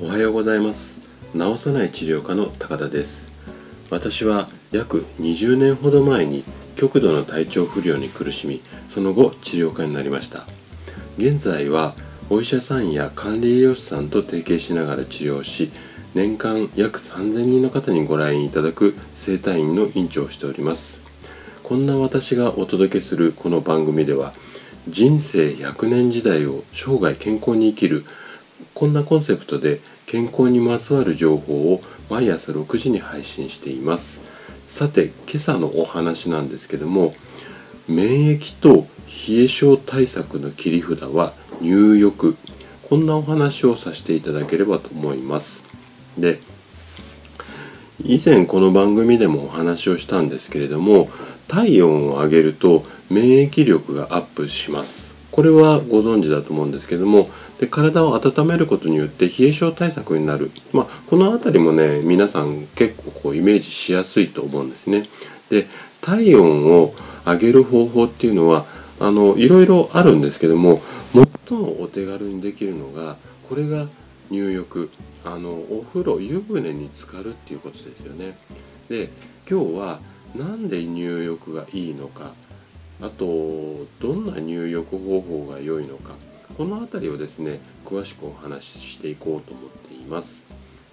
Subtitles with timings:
[0.00, 1.00] おはようございます。
[1.32, 3.26] 治さない治療科の高田です。
[3.90, 6.44] 私は約20年ほど前に
[6.76, 10.46] 極度の体調不良に苦しみその後治療科になりました。
[11.16, 11.94] 現在は
[12.30, 15.72] お医者さんや管理栄養士さんと提携しながら治療し
[16.14, 21.07] 年間約3000人の方にご来院いただく整体院の院長をしております。
[21.68, 24.32] こんな私がお届けするこの番組では
[24.88, 28.06] 人生100年時代を生涯健康に生きる
[28.72, 34.18] こんなコンセプトで健康にまつわる情報を毎朝6時に配信しています。
[34.66, 37.12] さて今朝のお話なんですけども
[37.86, 38.86] 免疫と
[39.28, 42.38] 冷え症対策の切り札は入浴。
[42.88, 45.62] こんなお話をさせていただければと思います。
[46.16, 46.40] で
[48.02, 51.10] 以前この番組でもお話をしたんですけれども
[51.48, 55.16] 体温を上げると免疫力がアップします。
[55.30, 57.28] これはご存知だと思うんですけども
[57.60, 65.06] で体を温めることによって冷え症対策になる、まあ、この辺りもね皆さん結構こうイメージしやすいと思うんですね。
[65.48, 65.66] で
[66.00, 68.64] 体温を上げる方法っていうのは
[69.00, 70.80] あのいろいろあるんですけども
[71.48, 73.16] 最もお手軽にできるのが
[73.48, 73.86] これが
[74.30, 74.90] 入浴。
[75.24, 78.38] あのお風呂湯船に浸かるっていうことですよね。
[78.88, 79.10] で
[79.48, 79.98] 今日は
[80.34, 82.32] 何で入浴がいいのか
[83.00, 86.14] あとどんな入浴方法が良いのか
[86.56, 90.42] この辺りをですね詳しくお話ししていこうと思っています。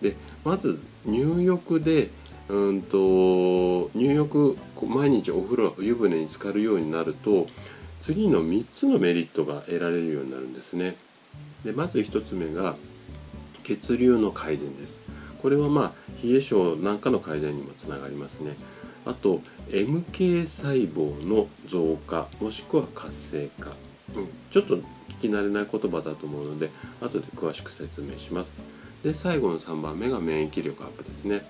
[0.01, 2.09] でまず入浴で
[2.47, 7.47] うんと入浴毎日お風呂湯船に浸かるようになると
[8.01, 10.95] 次の3つのメリットが得られるようになるんですね。
[11.63, 12.75] でまず1つ目が
[13.63, 15.01] 血流の改善です。
[15.41, 18.55] これはまあ冷え性なんかの改善にもつながりますね。
[19.05, 23.71] あと MK 細胞の増加もしくは活性化、
[24.15, 24.83] うん、ちょっと聞
[25.21, 26.69] き慣れない言葉だと思うので
[27.01, 28.63] 後で詳しく説明します。
[29.03, 31.45] で最後の3番目が免疫力アップですね。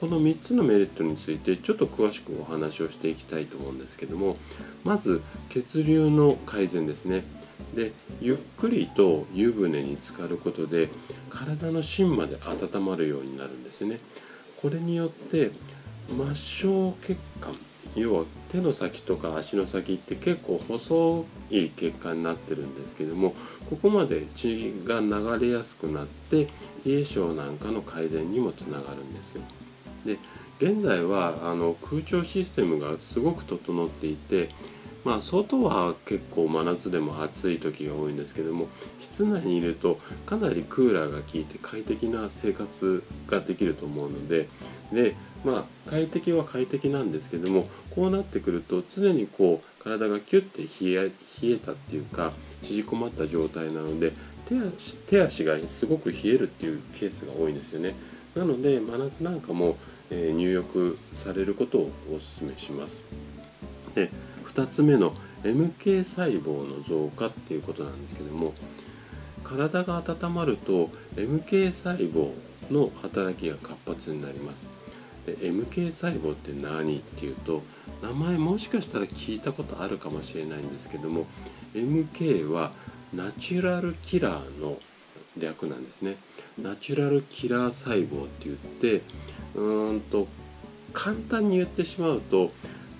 [0.00, 4.36] この3つのメリットについてちょっと詳しくお話をしていきたいと思うんですけども
[4.84, 7.24] まず血流の改善ですね。
[7.74, 10.88] でゆっくりと湯船に浸かることで
[11.30, 13.98] 体の芯まで温まるようになるんですね。
[14.60, 15.50] これによって
[16.08, 17.56] 末梢血管
[17.96, 23.34] 要は手の先とか足の先って結構細い血管になってるんですけども
[23.70, 26.48] ここまで血が流れやすくなって
[26.84, 29.42] 冷え性なんかの改善にもつながるんですよ。
[30.04, 30.18] で
[30.58, 34.50] 現在はあの空調システムがすごく整っていて
[35.04, 38.68] まあ外は結構真夏でも暑い時が多いんですけども
[39.00, 44.48] 室内にいるとかなりクーラーが効いて快適な生活ができると思うので
[44.92, 45.14] で
[45.46, 54.12] まあ快適は快適なんですけどもこうなってくると常にこう体がキュッて冷えたっていうか縮こまった状態なので
[54.48, 57.94] 手足手足がすごく冷えるっていうケースが多いんですよね。
[58.34, 59.76] なので真夏なんかも、
[60.10, 63.02] えー、入浴されることをお勧めします。
[63.94, 64.10] で
[64.52, 65.14] 2つ目の
[65.44, 68.52] MK 細胞の増加っていうことなんですけども
[69.44, 72.32] 体が温まると MK 細胞
[72.70, 74.66] の働きが活発になります
[75.26, 77.62] で MK 細胞って何っていうと
[78.02, 81.26] 名前もしかしたら聞いたことあるかもしれないんですけども
[81.74, 82.70] MK は
[83.12, 84.78] ナチュラルキラーの
[85.36, 86.16] 略なんですね
[86.62, 89.02] ナチュラルキラー細胞って言って
[89.54, 90.28] うーんと
[90.92, 92.50] 簡単に言ってしまうと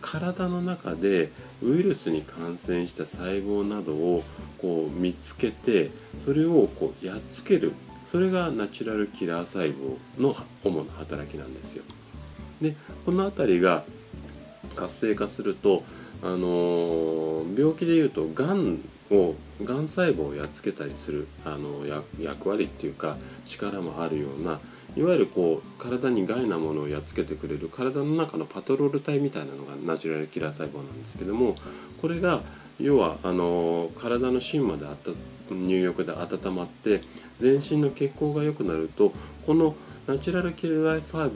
[0.02, 1.30] 体の中で
[1.62, 4.22] ウイルスに感染した細胞などを
[4.60, 5.90] こう見つけて
[6.24, 7.72] それをこうやっつける
[8.08, 11.84] それがナチュラルキラー細胞の主な働きなんですよ。
[12.60, 12.74] で
[13.04, 13.84] この辺りが
[14.74, 15.82] 活性化すると、
[16.22, 18.80] あのー、病気でいうとがん
[19.10, 19.34] を
[19.64, 21.86] がん細胞をやっつけたりするあの
[22.20, 24.58] 役割っていうか力もあるような
[24.96, 31.56] いわゆるこう体に害なものをやっつけてくれる体の中のパトロール体みたいなのがナチュラルキラー細胞なんですけども
[32.00, 32.42] これが
[32.80, 35.10] 要はあの体の芯まであった
[35.54, 37.02] 入浴で温まって
[37.38, 39.12] 全身の血行が良くなると
[39.46, 39.76] この
[40.06, 41.26] ナチュラルキラー細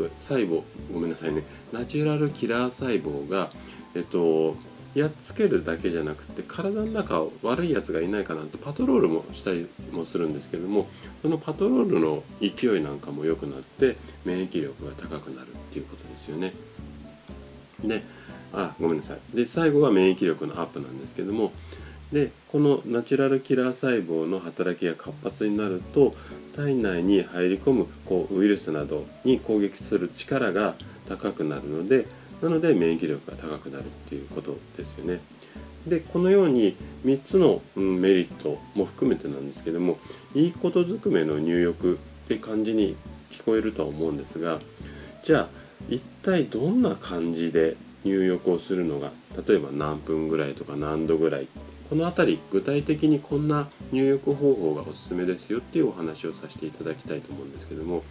[0.44, 0.62] 胞
[0.92, 3.50] ごめんなさいねナチュラルキラー細胞が
[3.94, 4.56] えっと
[4.94, 10.88] やっつけるだけじゃなくて体の中悪いやつがいないかなってパトロールもしたりもするんですけども
[11.22, 16.52] そのパトロールの勢いなんかも良くなって免疫力が高くなるっていうことですよね。
[17.84, 18.02] で
[18.52, 21.52] あごめんなさいで最後は免疫力のアップなんですけども
[22.12, 26.14] でこのナチュラルキラー細胞の働きが活発になると
[26.56, 30.74] 体内に入り込むこうウイルスなどに攻撃する力が
[31.08, 32.06] 高くなるので
[32.42, 35.20] なので免疫力が高くなるっていうことですよね。
[35.86, 36.76] でこのように
[37.06, 39.98] 3つの、メリットも含めてなんですけども
[40.34, 42.96] いいことずくめの入浴って感じに
[43.30, 44.60] 聞こえるとは思うんですが
[45.22, 45.48] じゃあ
[45.88, 49.10] 一体どんな感じで入浴をするのが
[49.46, 51.48] 例えば何分ぐらいとか何度ぐらい
[51.90, 58.04] この辺り具体的にこんな入浴方法がおすすめですよっていうお話をさせていただきたいと思うんですけども。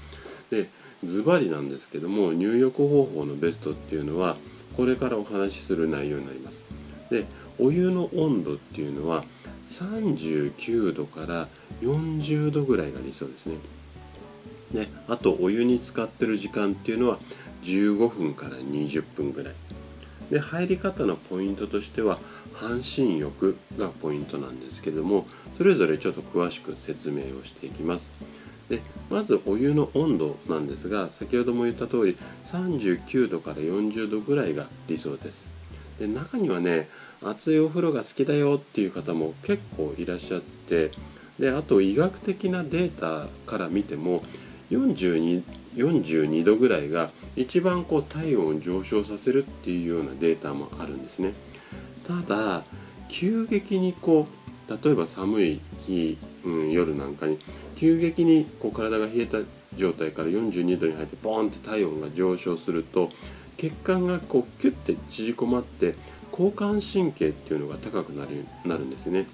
[0.52, 0.68] で
[1.06, 4.36] ズバリなんですけども入浴方法のベストっていうのは
[4.76, 6.62] これからお話しする内容になります。
[7.10, 7.24] で
[7.58, 9.24] お湯の温度っていうのは
[9.70, 11.48] 39度から
[11.82, 13.56] 40度ぐらいが理想ですね。
[14.74, 17.18] であとお湯に使ってる時間っていうのは
[17.64, 19.54] 15分から20分ぐらい。
[20.30, 22.20] で入り方のポイントとしては
[22.62, 25.26] 半身浴がポイントなんですけども
[25.58, 28.06] それぞれちょっと詳しく説明をしていきます。
[28.70, 32.18] でまずお湯の温度なんですが先ほども言った通り
[32.52, 35.48] 39度から40度ぐらいが理想です。
[36.00, 36.88] で中にはね
[37.22, 40.92] 熱いお風呂が好きだよっていう方も結構いらっしゃって
[41.40, 44.22] であと医学的なデータから見ても
[44.70, 45.44] 42,
[45.76, 51.34] 42度ぐらいが一番こう体温を上昇させるっていうようなデータもあるんですね。
[52.08, 52.64] ただ
[53.08, 54.28] 急激にこ
[54.68, 57.40] う例えば寒い日、うん、夜なんかに
[57.76, 59.38] 急激にこう体が冷えた
[59.76, 63.10] 状態から42度に入ってボーンって体温が上昇すると
[63.58, 65.96] 血管がこうキュッて縮こまって
[66.32, 69.26] 交感神経っていうのが高くなるなるんですね。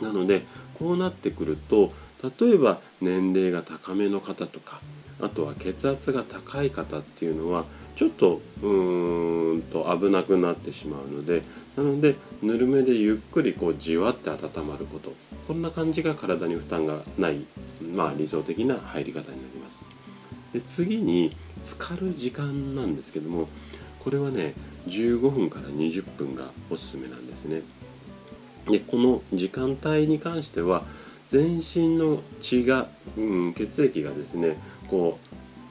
[0.00, 0.42] なので
[0.78, 4.80] こうなってくると例えば年齢が高めの方とか
[5.20, 7.64] あとは血圧が高い方っていうのは
[7.96, 11.42] ちょっとうーんと危なくなってしまうので
[11.76, 15.12] なのでぬるめでゆっくりこうじわって温まること。
[15.48, 17.44] こんな感じが体に負担がない、
[17.94, 19.84] まあ、理想的な入り方になります。
[20.52, 23.48] で次に浸かる時間なんですけども
[24.00, 24.54] これはね
[24.86, 27.62] 15分から20分がおすすめなんですね。
[28.68, 30.84] でこの時間帯に関しては
[31.32, 34.58] 全身の血が、うん、血液がですね
[34.88, 35.18] こ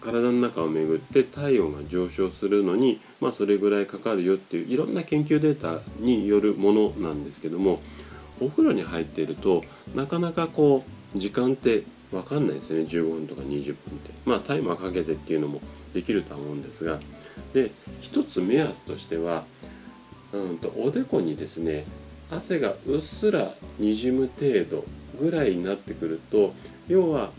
[0.01, 7.79] う体の中を巡って体温が上昇するのに、まあ、それぐらいかかるよっていういろんな研究データによるものなんですけども
[8.41, 9.63] お風呂に入っていると
[9.93, 10.83] なかなかこ
[11.15, 12.81] う時間って分かんないですね。
[12.81, 14.11] 15分とか20分って。
[14.25, 15.61] まあタイマーかけてっていうのも
[15.93, 16.99] できるとは思うんですが。
[17.53, 17.71] で
[18.01, 19.45] 一つ目安としては
[20.33, 21.85] うんとおでこにですね
[22.29, 24.85] 汗がうっすらにじむ程度
[25.19, 26.53] ぐらいになってくると
[26.87, 27.31] 要は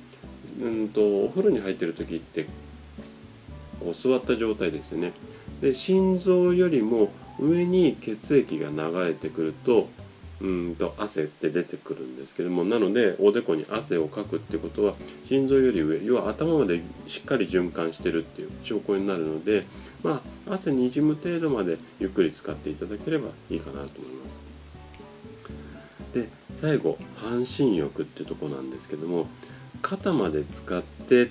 [0.60, 2.46] うんとお風呂に入ってる時って
[3.80, 5.12] こう座った状態ですよね。
[5.60, 9.88] で心臓よりも上に血液が流れてくると
[10.40, 19.64] うんと汗って出てくるんですけどもなのでおでこに汗をかくってことは心臓より上要は頭までしっかり循環してるっていう証拠になるので
[20.02, 24.38] まあ汗にじむ程度までゆっくり使っていただければいいかなと思います。
[26.12, 26.28] で
[26.62, 29.26] 最後半身浴ってとこなんですけども
[29.82, 31.28] 肩まで使って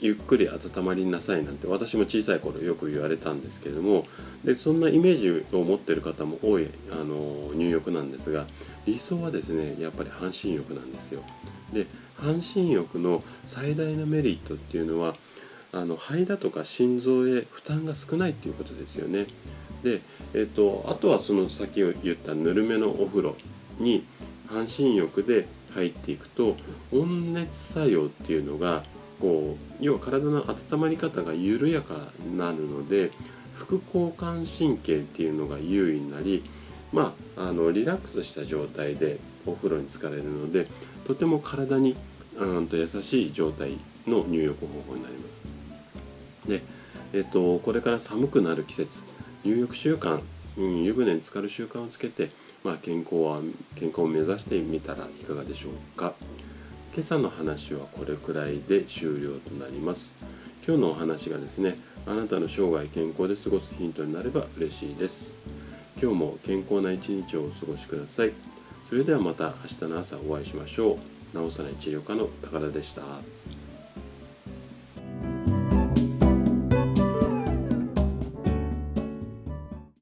[0.00, 4.06] ゆっくり温まりなさいなんて私も小さい頃よく言われたんですけども
[4.44, 8.46] でそんなイメージを持ってる方も多いあの入浴なんですが
[8.86, 11.22] 理想はですねやっぱり半身浴なんですよ。
[11.72, 11.86] で
[12.16, 15.16] 半身浴の最大のメリットっていうのは
[15.72, 19.26] あの肺だとか心臓へ負担が少ないっていうことですよね。
[19.82, 20.00] で、
[20.32, 23.36] えっと、あとはその先を言ったぬるめのお風呂
[23.78, 24.04] に
[24.48, 26.56] 半身浴で入っていくと
[26.92, 28.82] 温熱作用っていうのが
[29.20, 33.10] こう要は体の温まり方が緩やかになるので
[33.54, 36.44] 副交感神経っていうのが優位になり
[36.92, 40.66] まあ、あのリラックスした状態でお風呂に浸かれるので
[41.06, 41.96] とても体に
[42.36, 43.72] うんと優しい状態
[44.06, 45.40] の入浴方法になります。
[46.46, 46.62] で、
[47.12, 49.02] えっと、これから寒くなる季節
[49.44, 50.20] 入浴習慣、
[50.56, 52.30] うん、湯船に浸かる習慣をつけて
[52.66, 53.40] まあ、健康は
[53.76, 56.14] 健康を目指してみたらいかがでしょうか。
[56.96, 60.12] 今朝の話はこれくらいで終了となります。
[60.66, 65.28] 今日のお話がですねあなたの生涯健康で過ごすヒントになれば嬉しいです。
[66.02, 68.32] 今日も健康な一日をお過ごしください。
[68.88, 71.48] それではまた明日の朝お会いしましょう。
[71.48, 73.02] 治さない治療科の高田でした。